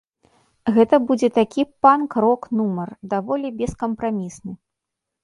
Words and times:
Гэта 0.77 0.95
будзе 1.09 1.27
такі 1.35 1.65
панк-рок-нумар, 1.87 2.89
даволі 3.13 3.53
бескампрамісны. 3.61 4.57